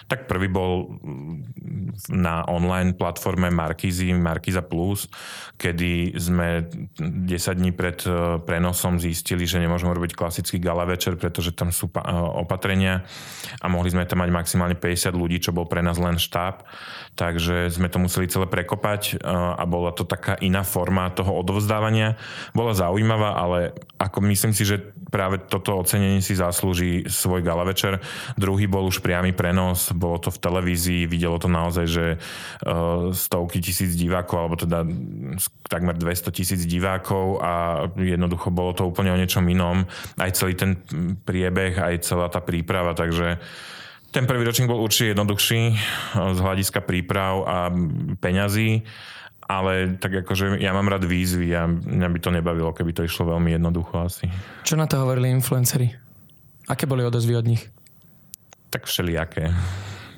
[0.06, 1.02] Tak prvý bol
[2.12, 5.10] na online platforme Markizy, Markiza Plus,
[5.58, 6.68] kedy sme
[7.00, 11.90] 10 dní pred e, prenosom zistili, že nemôžeme robiť klasický gala večer, pretože tam sú
[11.90, 11.98] e,
[12.38, 13.02] opatrenia
[13.58, 16.62] a mohli sme tam mať maximálne 50 ľudí, čo bol pre nás len štáb.
[17.16, 22.20] Takže sme to museli celé prekopať e, a bola to taká iná forma toho odovzdávania.
[22.52, 28.04] Bola zaujímavá, ale ako myslím si, že práve toto ocenenie si zaslúži svoj gala večer.
[28.36, 33.64] Druhý bol už priamy prenos, bolo to v televízii, videlo to naozaj, že uh, stovky
[33.64, 34.84] tisíc divákov, alebo teda
[35.66, 39.88] takmer 200 tisíc divákov a jednoducho bolo to úplne o niečom inom.
[40.20, 40.78] Aj celý ten
[41.24, 43.40] priebeh, aj celá tá príprava, takže
[44.14, 45.76] ten prvý ročník bol určite jednoduchší eh,
[46.16, 47.56] z hľadiska príprav a
[48.16, 48.80] peňazí,
[49.46, 53.36] ale tak akože ja mám rád výzvy a mňa by to nebavilo, keby to išlo
[53.36, 54.26] veľmi jednoducho asi.
[54.64, 55.92] Čo na to hovorili influenceri?
[56.66, 57.62] Aké boli odozvy od nich?
[58.76, 59.56] Tak všelijaké.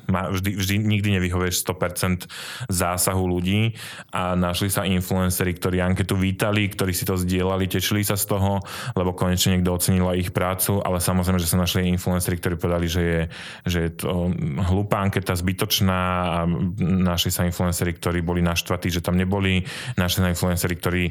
[0.09, 2.25] Má, vždy, vždy nikdy nevyhovieš 100%
[2.65, 3.77] zásahu ľudí.
[4.09, 8.57] A našli sa influenceri, ktorí anketu vítali, ktorí si to zdieľali, tešili sa z toho,
[8.97, 13.01] lebo konečne niekto ocenil ich prácu, ale samozrejme, že sa našli influenceri, ktorí povedali, že
[13.05, 13.21] je,
[13.69, 14.33] že je to
[14.73, 16.01] hlúpa anketa, zbytočná.
[16.25, 16.49] A
[16.81, 19.61] našli sa influenceri, ktorí boli naštvatí, že tam neboli,
[19.93, 21.03] našli sa influenceri, ktorí,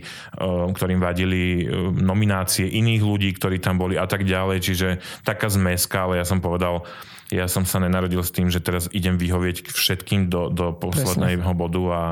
[0.74, 4.88] ktorým vadili nominácie iných ľudí, ktorí tam boli a tak ďalej, čiže
[5.22, 6.82] taká zmeska, ale ja som povedal,
[7.28, 11.60] ja som sa nenarodil s tým, že teraz idem vyhovieť všetkým do, do posledného Presne.
[11.60, 12.02] bodu a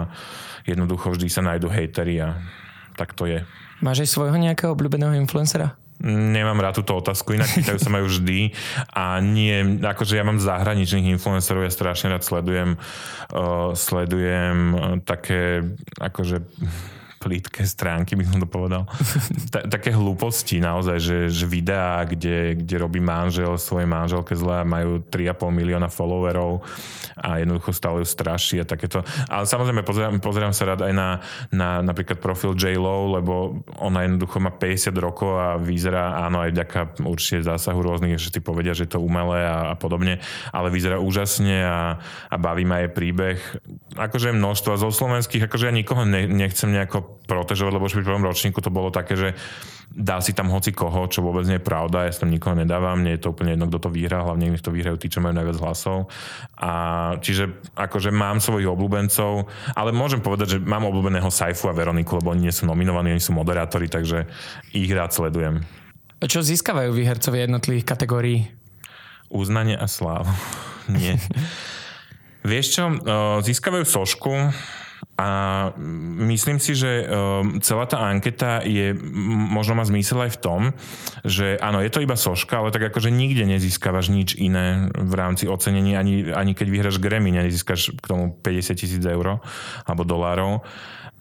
[0.69, 2.37] jednoducho vždy sa nájdu hejteri a
[2.97, 3.41] tak to je.
[3.81, 5.77] Máš aj svojho nejakého obľúbeného influencera?
[6.05, 8.53] Nemám rád túto otázku, inak pýtajú sa majú vždy
[8.93, 14.77] a nie, akože ja mám zahraničných influencerov, ja strašne rád sledujem uh, sledujem
[15.09, 15.65] také
[15.97, 16.45] akože
[17.27, 18.87] plítke stránky, by som to povedal.
[19.53, 24.69] Ta, také hlúposti naozaj, že, že videá, kde, kde robí manžel svojej manželke zle a
[24.69, 26.63] majú 3,5 milióna followerov
[27.19, 29.03] a jednoducho stále ju straší a takéto.
[29.27, 31.09] Ale samozrejme pozerám, pozerám sa rád aj na,
[31.51, 32.79] na napríklad profil J.
[32.79, 38.21] Lo, lebo ona jednoducho má 50 rokov a vyzerá, áno, aj vďaka určite zásahu rôznych,
[38.21, 40.21] že ty povedia, že je to umelé a, a podobne,
[40.53, 41.99] ale vyzerá úžasne a,
[42.31, 43.41] a baví ma jej príbeh.
[43.97, 48.27] Akože množstvo zo slovenských, akože ja nikoho ne, nechcem nejako protežovať, lebo už pri prvom
[48.29, 49.29] ročníku to bolo také, že
[49.97, 53.17] dá si tam hoci koho, čo vôbec nie je pravda, ja tam nikoho nedávam, nie
[53.17, 55.57] je to úplne jedno, kto to vyhrá, hlavne nech to vyhrajú tí, čo majú najviac
[55.63, 56.13] hlasov.
[56.61, 56.73] A
[57.25, 62.35] čiže akože mám svojich obľúbencov, ale môžem povedať, že mám obľúbeného Saifu a Veroniku, lebo
[62.35, 64.29] oni nie sú nominovaní, oni sú moderátori, takže
[64.77, 65.65] ich rád sledujem.
[66.21, 68.39] Čo získavajú výhercovia jednotlivých kategórií?
[69.33, 70.33] Uznanie a slávu.
[70.93, 71.17] nie.
[72.47, 72.85] Vieš čo,
[73.43, 74.31] získavajú sošku,
[75.17, 75.29] a
[76.29, 78.93] myslím si, že ehm, celá tá anketa je,
[79.49, 80.61] možno má zmysel aj v tom,
[81.25, 85.49] že áno, je to iba soška, ale tak akože nikde nezískavaš nič iné v rámci
[85.49, 89.41] ocenení, ani, ani keď vyhráš Grammy, nezískaš k tomu 50 tisíc eur
[89.89, 90.61] alebo dolárov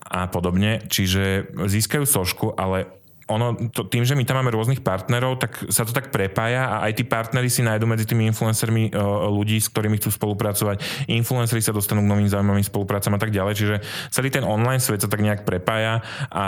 [0.06, 0.84] a podobne.
[0.92, 5.82] Čiže získajú sošku, ale ono, to, tým, že my tam máme rôznych partnerov, tak sa
[5.82, 9.74] to tak prepája a aj tí partnery si nájdú medzi tými influencermi uh, ľudí, s
[9.74, 11.10] ktorými chcú spolupracovať.
[11.10, 13.54] Influenceri sa dostanú k novým zaujímavým spoluprácam a tak ďalej.
[13.58, 13.76] Čiže
[14.14, 16.46] celý ten online svet sa tak nejak prepája a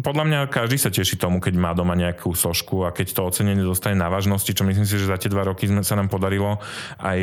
[0.00, 3.60] podľa mňa každý sa teší tomu, keď má doma nejakú sošku a keď to ocenenie
[3.60, 6.56] dostane na vážnosti, čo myslím si, že za tie dva roky sme, sa nám podarilo
[7.04, 7.18] aj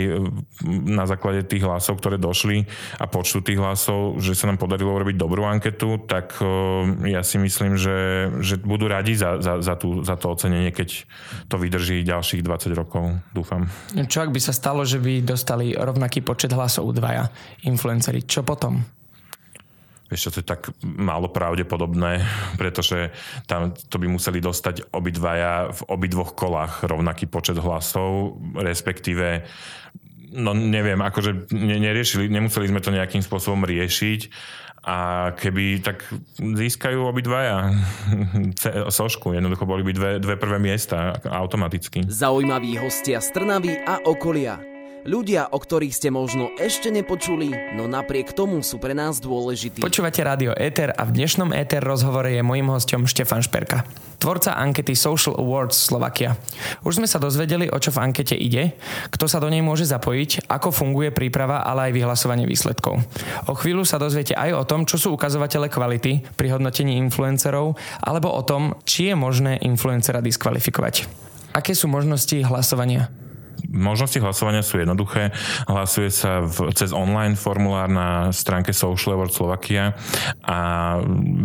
[0.86, 2.70] na základe tých hlasov, ktoré došli
[3.02, 7.42] a počtu tých hlasov, že sa nám podarilo urobiť dobrú anketu, tak uh, ja si
[7.42, 11.08] myslím, že že budú radi za, za, za, tú, za to ocenenie, keď
[11.48, 13.72] to vydrží ďalších 20 rokov, dúfam.
[13.96, 17.32] Čo ak by sa stalo, že by dostali rovnaký počet hlasov dvaja
[17.64, 18.28] influenceri?
[18.28, 18.84] Čo potom?
[20.14, 22.22] Vieš čo, to je tak málo pravdepodobné,
[22.62, 23.10] pretože
[23.50, 29.42] tam to by museli dostať obidvaja v obidvoch kolách rovnaký počet hlasov, respektíve
[30.34, 34.22] no neviem, akože neriešili, nemuseli sme to nejakým spôsobom riešiť
[34.84, 36.04] a keby tak
[36.36, 37.72] získajú obidvaja
[39.00, 42.04] sošku, jednoducho boli by dve, dve prvé miesta automaticky.
[42.04, 44.73] Zaujímaví hostia z Trnavy a okolia.
[45.04, 49.84] Ľudia, o ktorých ste možno ešte nepočuli, no napriek tomu sú pre nás dôležití.
[49.84, 53.84] Počúvate rádio Ether a v dnešnom Ether rozhovore je mojím hostom Štefan Šperka,
[54.24, 56.40] tvorca ankety Social Awards Slovakia.
[56.88, 58.80] Už sme sa dozvedeli, o čo v ankete ide,
[59.12, 63.04] kto sa do nej môže zapojiť, ako funguje príprava, ale aj vyhlasovanie výsledkov.
[63.52, 68.32] O chvíľu sa dozviete aj o tom, čo sú ukazovatele kvality pri hodnotení influencerov, alebo
[68.32, 71.12] o tom, či je možné influencera diskvalifikovať.
[71.52, 73.12] Aké sú možnosti hlasovania?
[73.74, 75.34] Možnosti hlasovania sú jednoduché.
[75.66, 79.98] Hlasuje sa v, cez online formulár na stránke Social Award Slovakia
[80.46, 80.60] a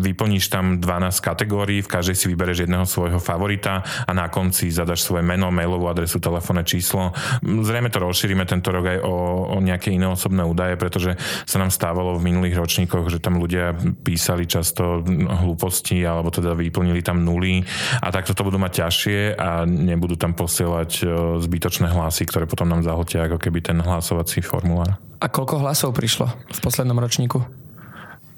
[0.03, 5.09] vyplníš tam 12 kategórií, v každej si vybereš jedného svojho favorita a na konci zadaš
[5.09, 7.17] svoje meno, mailovú adresu, telefónne číslo.
[7.41, 9.17] Zrejme to rozšírime tento rok aj o,
[9.55, 11.17] o nejaké iné osobné údaje, pretože
[11.49, 13.73] sa nám stávalo v minulých ročníkoch, že tam ľudia
[14.05, 17.65] písali často hlúposti alebo teda vyplnili tam nuly
[18.05, 21.05] a takto to budú mať ťažšie a nebudú tam posielať e,
[21.41, 24.97] zbytočné hlasy hlasy, ktoré potom nám zahotia ako keby ten hlasovací formulár.
[25.19, 27.43] A koľko hlasov prišlo v poslednom ročníku?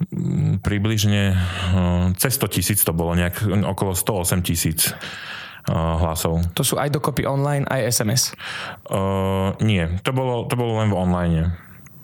[0.08, 4.96] Mm, približne eh, cez 100 tisíc to bolo, nejak okolo 108 tisíc eh,
[5.72, 6.40] hlasov.
[6.56, 8.32] To sú aj dokopy online, aj SMS?
[8.88, 11.36] Uh, nie, to bolo, to bolo len v online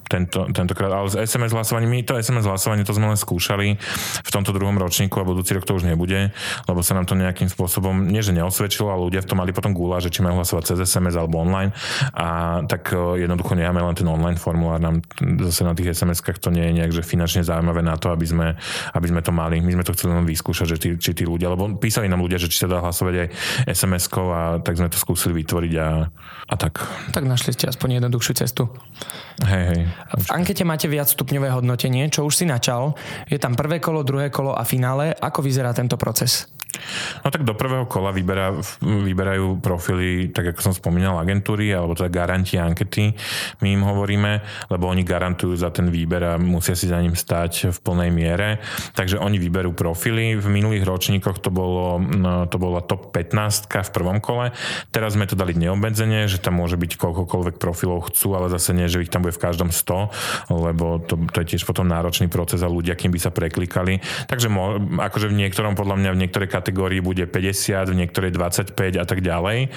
[0.06, 3.78] tento, tentokrát, ale s SMS hlasovaním, my to SMS hlasovanie to sme len skúšali
[4.22, 6.30] v tomto druhom ročníku a budúci rok to už nebude,
[6.66, 9.74] lebo sa nám to nejakým spôsobom, nie že neosvedčilo, ale ľudia v tom mali potom
[9.74, 11.74] gula, že či majú hlasovať cez SMS alebo online
[12.14, 15.02] a tak e, jednoducho necháme len ten online formulár, nám
[15.42, 18.54] zase na tých SMS-kách to nie je nejak že finančne zaujímavé na to, aby sme,
[18.94, 19.58] aby sme to mali.
[19.60, 22.38] My sme to chceli len vyskúšať, že tí, či tí ľudia, lebo písali nám ľudia,
[22.38, 23.28] že či sa dá hlasovať aj
[23.68, 25.88] SMS-kou a tak sme to skúsili vytvoriť a,
[26.46, 26.80] a tak.
[27.10, 28.70] Tak našli ste aspoň jednoduchšiu cestu.
[29.44, 29.82] Hej, hej.
[30.16, 32.96] V ankete máte viac stupňové hodnotenie, čo už si načal.
[33.28, 35.12] Je tam prvé kolo, druhé kolo a finále.
[35.12, 36.55] Ako vyzerá tento proces?
[37.24, 42.12] No tak do prvého kola vyberá, vyberajú profily, tak ako som spomínal, agentúry alebo teda
[42.12, 43.12] garanti ankety,
[43.62, 44.32] my im hovoríme,
[44.70, 48.48] lebo oni garantujú za ten výber a musia si za ním stať v plnej miere.
[48.94, 50.36] Takže oni vyberú profily.
[50.36, 54.52] V minulých ročníkoch to, bolo, no, to bola top 15 v prvom kole.
[54.90, 58.90] Teraz sme to dali neobmedzenie, že tam môže byť koľkokoľvek profilov chcú, ale zase nie,
[58.90, 62.60] že ich tam bude v každom 100, lebo to, to je tiež potom náročný proces
[62.60, 64.00] a ľudia, kým by sa preklikali.
[64.26, 64.48] Takže
[65.00, 69.20] akože v niektorom, podľa mňa v niektorej kategórii bude 50, v niektorej 25 a tak
[69.20, 69.68] ďalej.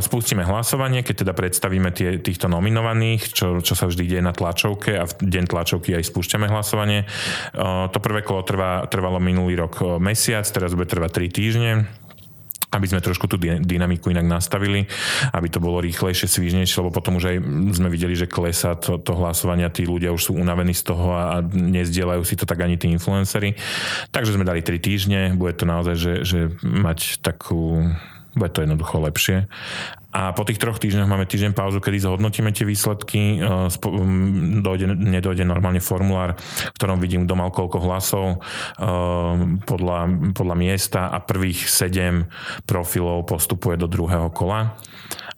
[0.00, 4.96] Spustíme hlasovanie, keď teda predstavíme tie, týchto nominovaných, čo, čo sa vždy deje na tlačovke
[4.96, 7.04] a v deň tlačovky aj spúšťame hlasovanie.
[7.92, 11.72] To prvé kolo trvá, trvalo minulý rok mesiac, teraz bude trvať 3 týždne
[12.74, 14.84] aby sme trošku tú dynamiku inak nastavili,
[15.30, 17.36] aby to bolo rýchlejšie, svížnejšie, lebo potom už aj
[17.78, 21.38] sme videli, že klesá to, to hlasovanie, tí ľudia už sú unavení z toho a,
[21.38, 23.54] a nezdielajú si to tak ani tí influencery.
[24.10, 27.86] Takže sme dali 3 týždne, bude to naozaj, že, že mať takú
[28.34, 29.36] bude to jednoducho lepšie.
[30.14, 33.42] A po tých troch týždňoch máme týždeň pauzu, kedy zhodnotíme tie výsledky.
[34.62, 38.38] Dojde, nedojde normálne formulár, v ktorom vidím, kto mal koľko hlasov
[39.66, 39.98] podľa,
[40.30, 42.30] podľa miesta a prvých sedem
[42.62, 44.78] profilov postupuje do druhého kola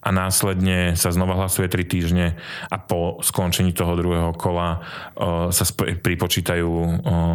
[0.07, 2.39] a následne sa znova hlasuje 3 týždne
[2.71, 6.89] a po skončení toho druhého kola uh, sa pripočítajú uh,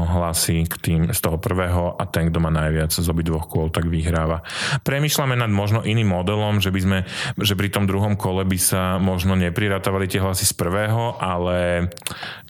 [0.08, 3.92] hlasy k tým z toho prvého a ten, kto má najviac z obidvoch kôl, tak
[3.92, 4.40] vyhráva.
[4.88, 6.98] Premýšľame nad možno iným modelom, že by sme,
[7.36, 11.92] že pri tom druhom kole by sa možno nepriratávali tie hlasy z prvého, ale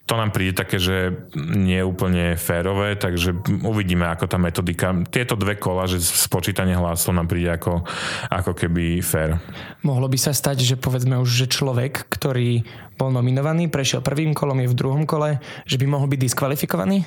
[0.02, 4.90] to nám príde také, že nie je úplne férové, takže uvidíme, ako tá metodika.
[5.08, 7.86] Tieto dve kola, že spočítanie hlasov nám príde ako,
[8.28, 9.38] ako keby fér.
[9.86, 12.66] Mohlo by sa stať, že povedzme už, že človek, ktorý
[12.98, 17.06] bol nominovaný, prešiel prvým kolom, je v druhom kole, že by mohol byť diskvalifikovaný?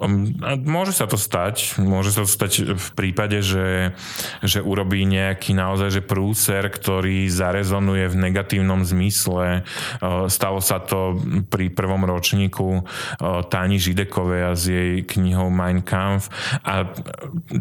[0.00, 0.34] Um,
[0.66, 1.78] môže sa to stať.
[1.78, 3.94] Môže sa to stať v prípade, že,
[4.42, 9.62] že urobí nejaký naozaj že prúser, ktorý zarezonuje v negatívnom zmysle.
[10.02, 15.86] Uh, stalo sa to pri prvom ročníku uh, Táni Židekovej a s jej knihou Mein
[15.86, 16.30] Kampf.
[16.66, 16.90] A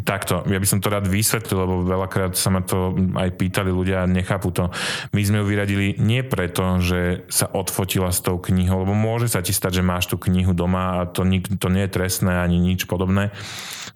[0.02, 4.06] takto, ja by som to rád vysvetlil, lebo veľakrát sa ma to aj pýtali ľudia
[4.06, 4.74] a nechápu to.
[5.14, 9.46] My sme ju vyradili nie preto, že sa odfotila s tou knihou, lebo môže sa
[9.46, 12.60] ti stať, že máš tú knihu doma a to, nik, to nie je trestné ani
[12.60, 13.32] nič podobné,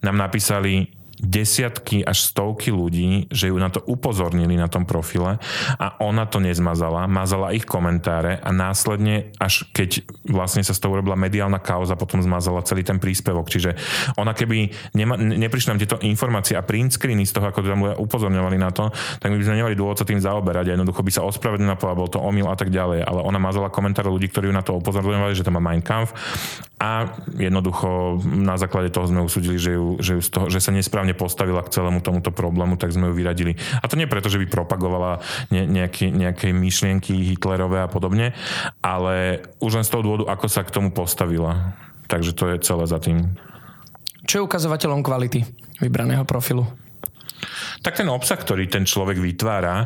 [0.03, 0.87] nám napísali
[1.17, 5.41] desiatky až stovky ľudí, že ju na to upozornili na tom profile
[5.81, 10.97] a ona to nezmazala, mazala ich komentáre a následne, až keď vlastne sa z toho
[10.97, 13.49] urobila mediálna kauza, potom zmazala celý ten príspevok.
[13.49, 13.73] Čiže
[14.17, 17.97] ona keby nema, neprišli nám tieto informácie a print screeny z toho, ako tam ľudia
[18.01, 18.89] upozorňovali na to,
[19.21, 22.01] tak my by sme nemali dôvod sa tým zaoberať a jednoducho by sa ospravedlnila, povedala,
[22.01, 23.05] bol to omyl a tak ďalej.
[23.05, 26.13] Ale ona mazala komentáre ľudí, ktorí ju na to upozorňovali, že to má Mein Kampf
[26.77, 30.69] a jednoducho na základe toho sme usúdili, že, ju, že, ju z toho, že sa
[30.69, 33.53] nesprávne postavila k celému tomuto problému, tak sme ju vyradili.
[33.79, 35.21] A to nie preto, že by propagovala
[35.53, 38.33] ne, nejaké, nejaké myšlienky Hitlerové a podobne,
[38.81, 41.77] ale už len z toho dôvodu, ako sa k tomu postavila.
[42.07, 43.35] Takže to je celé za tým.
[44.27, 45.43] Čo je ukazovateľom kvality
[45.79, 46.67] vybraného profilu?
[47.85, 49.85] Tak ten obsah, ktorý ten človek vytvára,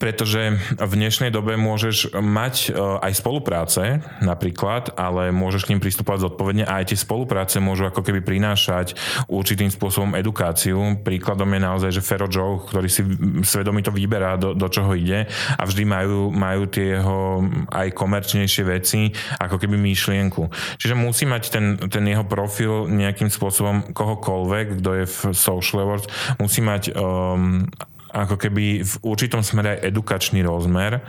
[0.00, 6.32] pretože v dnešnej dobe môžeš mať e, aj spolupráce napríklad, ale môžeš k ním pristupovať
[6.32, 8.96] zodpovedne a aj tie spolupráce môžu ako keby prinášať
[9.28, 10.96] určitým spôsobom edukáciu.
[11.04, 13.04] Príkladom je naozaj, že Fero Joe, ktorý si
[13.44, 15.28] svedomito vyberá, do, do čoho ide
[15.60, 20.48] a vždy majú, majú tie jeho aj komerčnejšie veci ako keby myšlienku.
[20.80, 26.08] Čiže musí mať ten, ten jeho profil nejakým spôsobom kohokoľvek, kto je v Social Awards,
[26.40, 27.68] musí mať um,
[28.10, 31.00] ako keby v určitom smere aj edukačný rozmer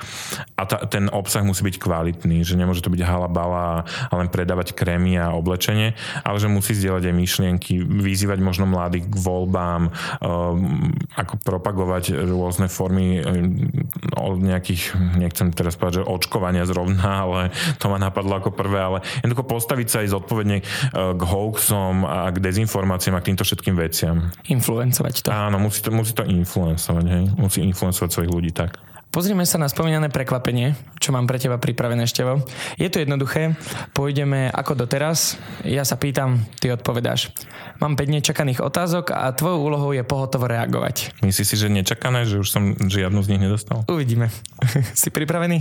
[0.55, 4.77] a ta, ten obsah musí byť kvalitný, že nemôže to byť halabala a len predávať
[4.77, 9.81] krémy a oblečenie, ale že musí zdieľať aj myšlienky, vyzývať možno mladých k voľbám,
[10.21, 13.69] um, ako propagovať rôzne formy um,
[14.15, 17.41] od nejakých, nechcem teraz povedať, že očkovania zrovna, ale
[17.81, 22.29] to ma napadlo ako prvé, ale jednoducho postaviť sa aj zodpovedne uh, k hoaxom a
[22.29, 24.29] k dezinformáciám a k týmto všetkým veciam.
[24.45, 25.29] Influencovať to.
[25.33, 27.23] Áno, musí to, musí to influencovať influencovať, hej?
[27.39, 28.75] Musí influencovať svojich ľudí tak.
[29.11, 32.47] Pozrime sa na spomínané prekvapenie, čo mám pre teba pripravené števo.
[32.79, 33.59] Je to jednoduché,
[33.91, 35.35] pôjdeme ako doteraz.
[35.67, 37.35] Ja sa pýtam, ty odpovedáš.
[37.83, 41.11] Mám 5 nečakaných otázok a tvojou úlohou je pohotovo reagovať.
[41.27, 43.83] Myslíš si, že nečakané, že už som žiadnu z nich nedostal?
[43.91, 44.31] Uvidíme.
[44.95, 45.59] si pripravený?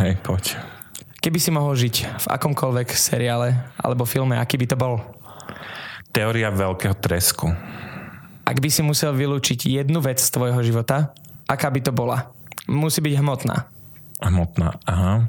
[0.00, 0.56] Hej, poď.
[1.20, 5.04] Keby si mohol žiť v akomkoľvek seriále alebo filme, aký by to bol?
[6.16, 7.52] Teória veľkého tresku.
[8.46, 11.10] Ak by si musel vylúčiť jednu vec z tvojho života,
[11.50, 12.30] aká by to bola?
[12.70, 13.66] Musí byť hmotná.
[14.22, 15.26] Hmotná, aha.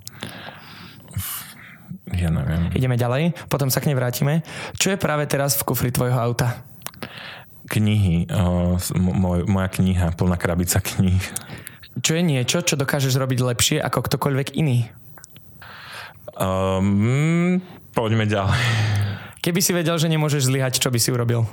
[2.13, 2.69] Ja neviem.
[2.77, 4.45] Ideme ďalej, potom sa k nej vrátime.
[4.77, 6.61] Čo je práve teraz v kufri tvojho auta?
[7.67, 8.29] Knihy.
[8.31, 11.19] O, moj, moja kniha, plná krabica kníh.
[11.97, 14.93] Čo je niečo, čo dokážeš robiť lepšie ako ktokoľvek iný?
[16.37, 17.59] Um,
[17.97, 18.61] poďme ďalej.
[19.41, 21.49] Keby si vedel, že nemôžeš zlyhať, čo by si urobil?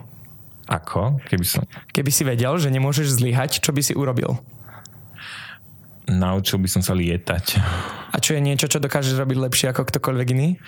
[0.69, 1.21] Ako?
[1.29, 1.61] Keby som...
[1.93, 4.41] Keby si vedel, že nemôžeš zlyhať, čo by si urobil?
[6.05, 7.57] Naučil by som sa lietať.
[8.13, 10.61] A čo je niečo, čo dokážeš robiť lepšie ako ktokoľvek iný?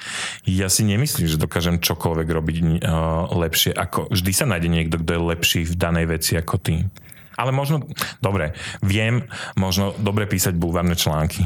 [0.49, 4.09] Ja si nemyslím, že dokážem čokoľvek robiť uh, lepšie ako...
[4.09, 6.89] Vždy sa nájde niekto, kto je lepší v danej veci ako ty.
[7.37, 7.85] Ale možno,
[8.25, 9.29] dobre, viem,
[9.61, 11.45] možno dobre písať bulvárne články.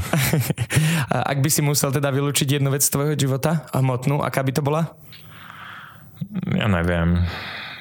[1.15, 4.55] A ak by si musel teda vylúčiť jednu vec z tvojho života, hmotnú, aká by
[4.55, 4.95] to bola?
[6.55, 7.27] Ja neviem.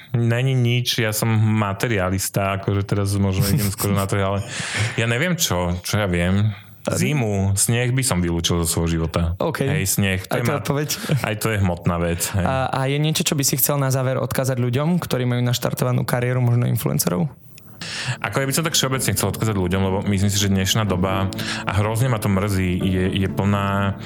[0.09, 4.41] Není nič, ja som materialista, akože teraz možno idem skoro na to, ale
[4.97, 6.49] ja neviem čo, čo ja viem.
[6.89, 9.37] Zimu, sneh by som vylúčil zo svojho života.
[9.37, 9.69] Okay.
[9.69, 10.25] Hej, sneh.
[10.25, 10.89] To aj, to odpoveď.
[11.21, 12.25] aj to je hmotná vec.
[12.33, 12.41] Hej.
[12.41, 16.01] A, a je niečo, čo by si chcel na záver odkázať ľuďom, ktorí majú naštartovanú
[16.07, 17.29] kariéru, možno influencerov?
[18.19, 21.31] Ako ja by som tak všeobecne chcel odkázať ľuďom, lebo myslím si, že dnešná doba,
[21.63, 23.99] a hrozne ma to mrzí, je, je plná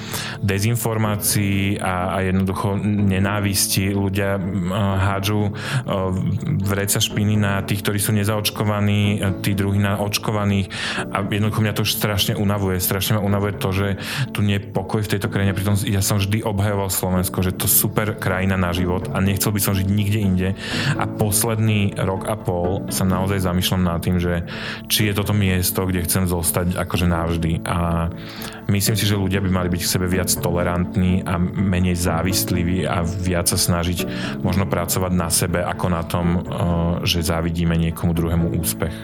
[0.44, 3.90] dezinformácií a, a jednoducho nenávisti.
[3.90, 4.38] Ľudia
[5.00, 5.56] hádžu
[6.62, 10.70] vreca špiny na tých, ktorí sú nezaočkovaní, tí druhí na očkovaných
[11.10, 12.78] a jednoducho mňa to už strašne unavuje.
[12.78, 13.88] Strašne ma unavuje to, že
[14.30, 15.56] tu nie je pokoj v tejto krajine.
[15.56, 19.60] Pritom ja som vždy obhajoval Slovensko, že to super krajina na život a nechcel by
[19.60, 20.48] som žiť nikde inde.
[20.94, 24.46] A posledný rok a pol sa naozaj zamýšľam nad tým, že
[24.86, 27.52] či je toto miesto, kde chcem zostať akože navždy.
[27.66, 28.08] A
[28.70, 33.02] myslím si, že ľudia by mali byť k sebe viac tolerantní a menej závisliví a
[33.02, 34.06] viac sa snažiť
[34.44, 36.40] možno pracovať na sebe ako na tom, eh,
[37.02, 38.94] že závidíme niekomu druhému úspech.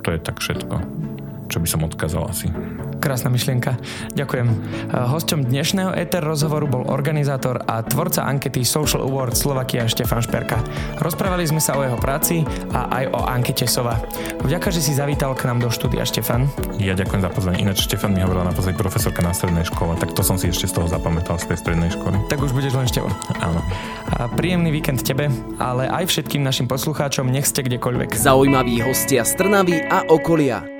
[0.00, 0.76] To je tak všetko,
[1.50, 2.46] čo by som odkázal asi.
[3.02, 3.74] Krásna myšlienka.
[4.14, 4.46] Ďakujem.
[4.46, 4.54] E,
[4.94, 10.62] hosťom dnešného ETER rozhovoru bol organizátor a tvorca ankety Social Award Slovakia Štefan Šperka.
[11.02, 13.98] Rozprávali sme sa o jeho práci a aj o ankete Sova.
[14.46, 16.46] Vďaka, že si zavítal k nám do štúdia, Štefan.
[16.78, 17.64] Ja ďakujem za pozvanie.
[17.66, 20.78] Ináč Štefan mi hovorila naposledy profesorka na strednej škole, tak to som si ešte z
[20.78, 22.20] toho zapamätal z tej strednej školy.
[22.30, 23.10] Tak už budeš len Števo.
[23.40, 23.60] Áno.
[24.12, 28.12] A príjemný víkend tebe, ale aj všetkým našim poslucháčom, nech ste kdekoľvek.
[28.14, 30.79] Zaujímaví hostia z Trnavy a okolia.